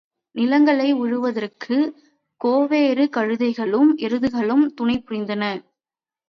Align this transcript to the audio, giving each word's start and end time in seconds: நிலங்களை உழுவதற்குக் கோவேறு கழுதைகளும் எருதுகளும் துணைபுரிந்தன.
நிலங்களை 0.35 0.93
உழுவதற்குக் 0.93 1.91
கோவேறு 2.41 3.05
கழுதைகளும் 3.17 3.91
எருதுகளும் 3.97 4.65
துணைபுரிந்தன. 4.81 5.43